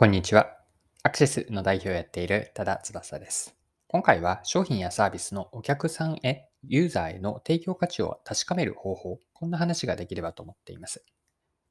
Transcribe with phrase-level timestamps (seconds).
[0.00, 0.56] こんにちは。
[1.02, 3.54] アクセスの代表をやっている多田翼です。
[3.86, 11.04] 今回は商品やサービスのお客さんへ、ユーザーへの提供価値を確かめる方法、こんな話ができればと思っています。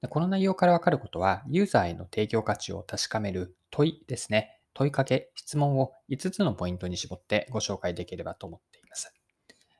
[0.09, 4.59] この内容からわかることは、ユーザーへの提供価値を確かめる問いですね。
[4.75, 9.11] 問いかけ、質問を5つのポイントに絞ってご紹介できればと思っています。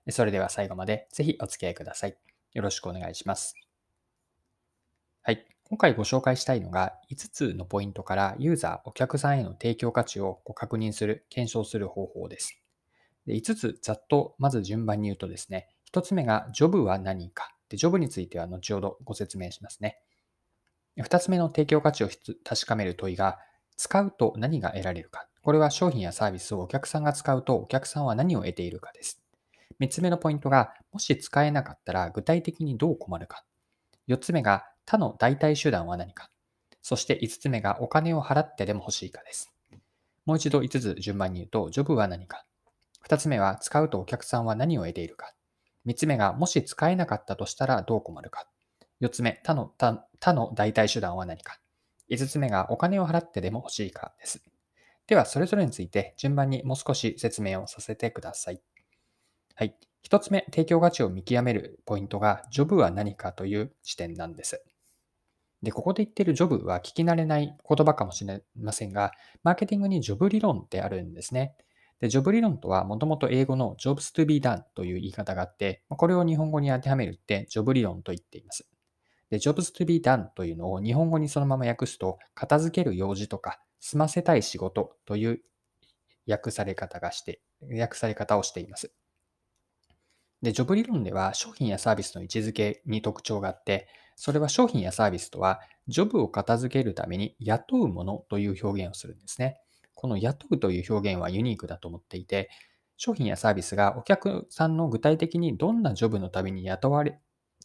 [0.10, 2.18] それでは最後までぜひお付き合いください。
[2.54, 3.54] よろしくお願いします。
[5.22, 5.46] はい。
[5.70, 12.60] 今回ご紹介したいのが5つのポイントからユーザー、お客さんへの提供価値をご確認する、検証する方法です。
[13.28, 17.54] で5つざっとまず順番に言うとですね、1つ目がジョブは何か。
[17.70, 20.00] でジョブについては後ほどご説明しますね。
[20.98, 22.10] 2つ目の提供価値を
[22.44, 23.38] 確かめる問いが、
[23.78, 25.28] 使うと何が得られるか。
[25.44, 29.22] これは商品やサービスをお客さんが使うとお客さんは何を得ているかです。
[29.80, 33.46] 3つ目のポイントが、もし使えなかったら具体的にどう困るか。
[34.08, 36.32] 4つ目が、他の代替手段は何か。
[36.82, 39.54] そして5つ目がお金を払ってでも欲しいかです。
[40.26, 42.44] もう一度5つ順番に言うと、ジョブは何か。
[43.08, 45.36] 2つ目は使うとお客さんは何を得ているか。
[45.86, 48.48] 3つ目がもし使えなかったとしたらどう困るか。
[49.02, 51.60] 4つ目、他の他他の代替手段は何か。
[52.10, 54.44] 5つ目がお金を払ってでも欲しいかです。
[55.06, 58.62] では、それぞれについて順番にもう少し説明をさせてください。
[59.54, 59.76] はい。
[60.10, 64.64] 1つ目、提供価値を見極めるポイントが、ジョブは何かという視点なんです。
[65.62, 69.12] で、ここで言ってるジョブは聞き慣れない言葉かもしれませんが、
[69.44, 71.56] マーケティングにジョブ理論ってあるんですね。
[72.00, 78.68] で、ジョブ理論とはもともと英語の jobs to be done という言い方があって、これを日本語に当てはめるってジョブ理論と言っています。
[79.30, 85.42] で、jobs to be done というのを日本語にそのまま訳すと、片付ける用事とか、済ませたい仕事という
[86.28, 88.94] 訳され方がして、訳され方をしています。
[90.42, 99.60] で、ジョブ理論では商品やサービスの位置づけに特徴があって、それは商品やサービスとは、ジョブを片付けるために雇うものという表現をするんですね。
[99.96, 102.50] この雇うという表現はユニークだと思っていて、
[102.98, 107.20] 商品やサービスがお客さんの具体的にどんなジョブのために雇われ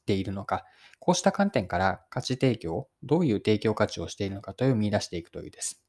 [0.07, 0.65] ているのか、
[1.01, 5.84] こうした観点から価値提供、どういう提供価値をしているのかという見出していくというです。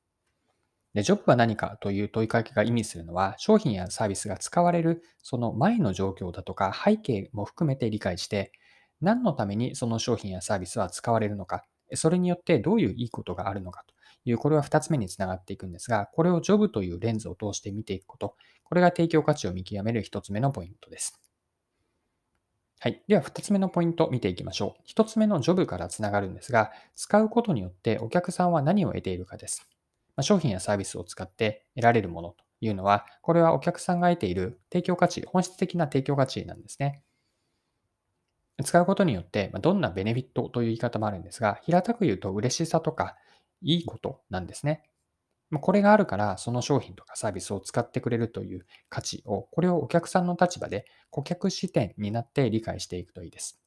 [0.95, 8.53] で、ジョブは何かという問いかけが意味するのは、商品やサービスが使われるその前の状況だとか背景も含めて理解して、
[9.01, 21.21] 何のためにその商品やサービスは使われるのか、それによってどういういいことがあるのかという、これは2つ目につながっていくんですが、これをジョブというレンズを通して見ていくこと、これが提供価値を見極める1つ目のポイントです。
[22.79, 23.03] はい。
[23.07, 24.81] では、2つ目のポイント見ていきましょう。
[24.85, 29.67] 1つ目のジョブからつながるんですが、使うことによってお客さんは何を得ているかです。
[30.15, 37.01] ま商品やサービスを使って得られるものというのは、これはお客さんが得ている提供価値、本質的な提供価値なんですね。
[38.63, 43.17] 使うことによって、どんなベネフィットという言い方もあるんですが、平たく言うと嬉しさとか
[43.61, 44.83] いいことなんですね。
[45.61, 53.61] これがあるから、その商品とかサービスを使ってくれるという価値を、これをお客さんの立場で顧客視点になって理解していくといいです。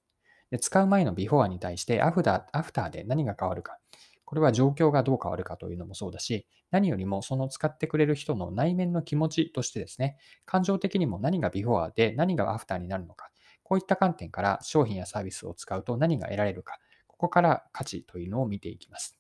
[0.51, 3.79] で使う前のビフォアに対してアフターアフターで何が変わるか。
[4.29, 13.31] これは状況がどう変わるかというのもそうだし、何よりもその使ってくれる人の内面の気持ちとしてですね、感情的にも何がビフォアで何がアフターになるのか、
[13.63, 19.19] こういった観点から商品やサービスを使うと何が得られるか、ここから価値というのを見ていきます。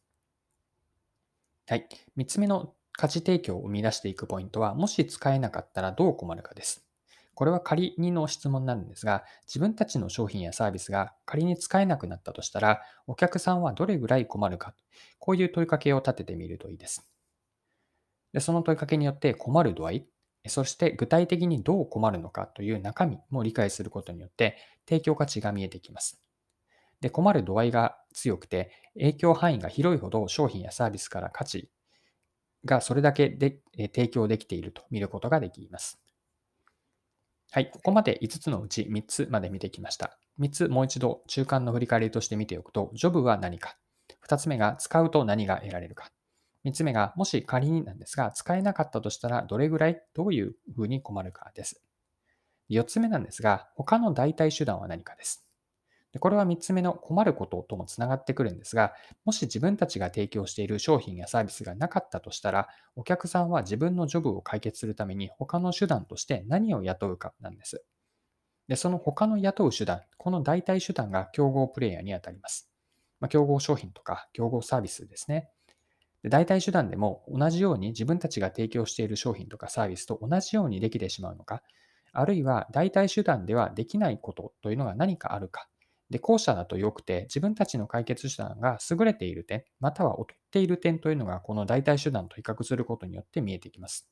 [1.68, 1.88] はい。
[2.16, 6.87] 3つ目の価値提供を生み出していくポイントは、もし使えなかったらどう困るかです。
[7.38, 14.74] これは仮にの質問になるんですが、自分たちの商品やサービスが仮に使えなくなったとしたら、お客さんはどれぐらい困るか、
[15.20, 17.08] こういう問いかけを立ててみるといいです。
[18.32, 20.08] でその問いかけによって困る度合い、
[20.48, 24.56] そして具体的にどう困るのかという中身も理解することによって
[24.88, 26.20] 提供価値が見えてきます。
[27.00, 31.70] で困る度合いが強くて影響範囲が広いほど商品やサービスから価値
[32.64, 33.60] がそれだけで
[33.94, 36.00] 提供できていると見ることができます。
[37.50, 40.18] はい、ここまで5つのうち3つまで見てきました。
[40.38, 43.78] 3つもう一度中間の振り返りとして見ておくと、ジョブは何か。
[44.26, 46.10] 2つ目が使うと何が得られるか。
[46.66, 51.82] 3つ目が、もし仮になんですが、使えなかったとしたら、どれぐらい、どういうふうに困るかです。
[52.68, 55.47] 4つ目なんですが、他の代替手段は何かです。
[56.18, 58.94] これは3つ目の困ることともつながってくるんですが、
[59.24, 67.84] もし自分たちが提供している商品やサービスがなかったとしたら、お客さんは自分のジョブを解決するために他の手段として何を雇うかなんです。
[68.68, 72.70] で、その他の雇う手段、この代替手段が競合プレイヤーにあたります。
[73.20, 75.50] まあ、競合商品とか競合サービスですね。
[76.22, 81.62] で代替手段でも同じように自分たちが提供している商品とかサービスと同じようにできてしまうのか、
[82.12, 85.68] あるいは代替手段ではできないことというのが何かあるか、
[86.10, 94.08] で、後者だと良くて、自分たちの解決手段が優れている点、または劣っている点というのが、この代替手段と比較することによって見えてきます。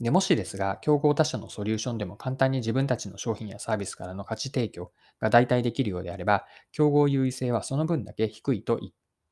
[0.00, 8.80] でもしですが、競合他社のソリューションでも簡単に自分たちの商品やサービスからの価値提供が代替できるようであれば、競合優位性はその分だけ低いと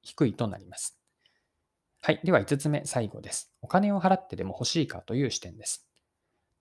[0.03, 0.97] 低いとなります。
[2.03, 2.21] はい。
[2.25, 3.53] では5つ目、最後です。
[3.63, 5.88] お金を払ってでも欲しいかという視点です。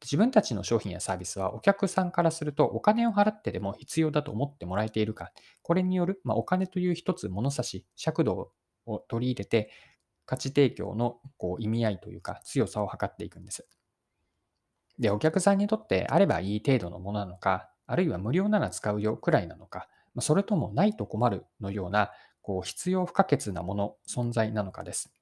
[0.01, 5.31] 自分たちの商品やサービスはお客さんからするとお金を払ってでも必要だと思ってもらえているか、
[5.63, 8.51] これによる、まあ、お金という一つ物差し、尺度
[8.85, 9.71] を取り入れて
[10.25, 13.67] 価値提供のこう意味合いというか強さを図っていくんです。
[14.99, 19.87] で、お客さんにとってあればいい程度のものなのか、あるいは無料なら使うよくらいなのか、
[20.19, 22.11] それともないと困るのような
[22.41, 25.13] こう必要不可欠なもの、存在なのかです。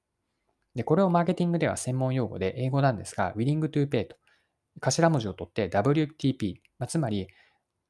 [0.74, 4.16] で、これをマーケティングでは専門用語で英語なんですが、willing to pay と
[4.80, 7.28] 頭文字を取って WTP、ま、つまり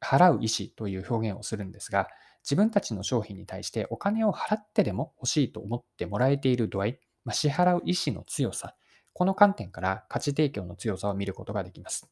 [0.00, 2.08] 払う意思という表現をするんですが、
[2.44, 8.76] 自分たちの商品に対してお金を払ってでも欲しいと思ってもらえている度合い、まあ、支払う意思の強さ、
[9.12, 12.08] この観点から価値提供の強さを見ることができます。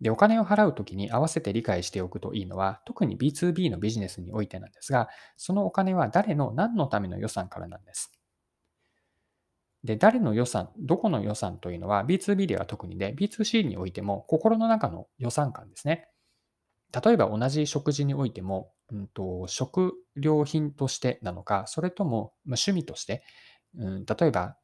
[0.00, 8.12] で、お金を払うときに合わせて理解しておくといいのは、特に B2B のビジネスにおいてなんですが、そのお金は誰の何のための予算からなんです。
[9.84, 16.08] で、誰の予算、どこの予算というのは B2B では特にで、B2C においても心の中の予算感ですね。
[17.04, 23.22] 例えば同じ食事においても、うんと、食料品としてなのか、それとも、ま趣味として、
[23.76, 24.56] うん、例えば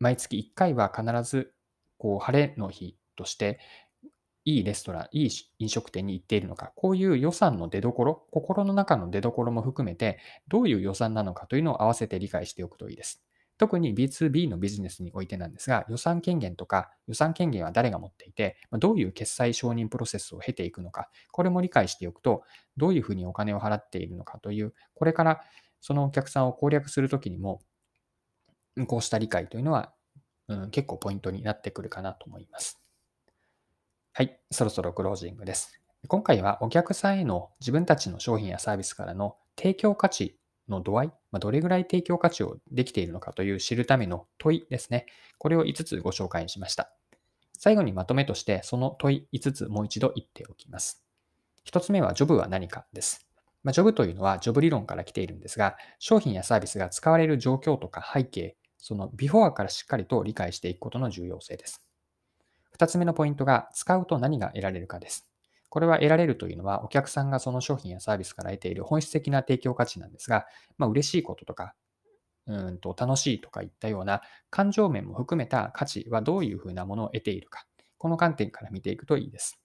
[0.00, 1.52] 毎月1回は必ず
[1.98, 3.60] こう晴れの日として
[4.44, 10.18] いいレストラン、いい飲食店に行っているのか、こういう予算の出どころ、心の中の出どころも含めて、
[10.48, 13.24] どういう予算なのかというのを合わせて理解しておくといいです。
[13.56, 22.42] 特に B2B のビジネスにおいてなんですが、予算権限とか、予算権限は誰が持っていて、どういう決済承認プロセスを経ていくのか、これも理解しておくと、
[22.76, 25.42] どういうふうにお金を払っているのかという、これから
[25.80, 27.60] そのお客さんを攻略するときにも、
[28.88, 29.92] こうした理解というのは、
[30.48, 32.82] うん、結構ポイントになってくるかなと思います。
[34.12, 35.80] はい、そろそろクロージングです。
[36.06, 45.06] 今回はお客さんへの自分たちの商品やサービスからの提供価値の度合い、まあ、どれぐらい提供価値をできているのかという知るための問いですね。
[45.38, 46.90] これを5つご紹介しました。
[47.58, 51.04] 最後にまとめとして、その問い5つもう一度言っておきます。
[51.66, 53.26] 1つ目は、ジョブは何かです。
[53.62, 61.86] まあ、ジョブというのはジョブ理論から来ているんですが、商品やサービスが使われる状況とか背景、そのビフォアからしっかりと理解していくことの重要性です。
[62.78, 65.26] 2つ目のポイントが、使うと何が得られるかです。
[65.74, 70.46] これは得られるというのは、お客さんがその商品やサービスから得ている本質的な提供価値なんですが、
[70.78, 71.74] まあ、嬉しいこととか、
[72.46, 77.66] うんと楽しいとかいったような感情面も含めた価値はどういうふうなものを得ているか、
[77.98, 79.60] この観点から見ていくといいです。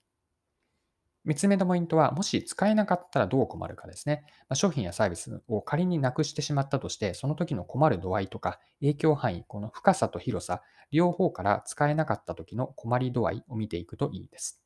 [1.26, 4.24] 3つ目のポイントは、もし使えなかったらどう困るかですね。
[4.50, 14.62] ま、商品やサービスを仮になくしてしまったとして、その時の困る度合いとか、影響範囲、この深さと広さ、両方から使えなかった時の困り度合いを見ていくといいです。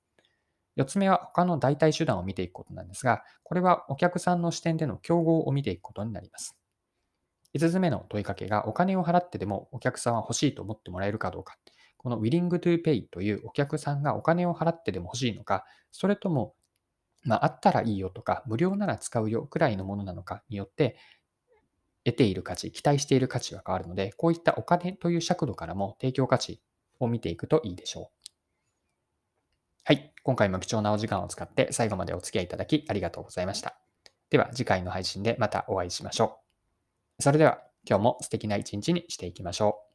[0.76, 6.58] 4つ目は他の代替手段を見ていくことなんですが、これはお客さんの視点での競合を見ていくことになります。
[7.54, 11.58] 5つ目の問いかけがお金を払ってでもお客さんは欲しいと思ってもらえるかどうか。
[11.98, 16.56] この willing to pay というお客さんがお金を払ってでも欲しいのか、それとも、
[17.24, 20.98] まあ、あったらいいよとか、無料なら使うよくらいのものなのかによって、
[22.04, 26.62] 得ている価値、期待している価値が変わるので、こういったお金という尺度からも提供価値
[27.00, 28.23] を見ていくといいでしょう。
[29.86, 30.14] はい。
[30.24, 33.76] 今回も貴重なお時間を使って最後までお付き合いいただきありがとうございました。
[34.30, 36.40] では次回の配信でまたお会いしましょ
[37.20, 37.22] う。
[37.22, 39.93] それでは今日も素敵な一日にしていきましょう。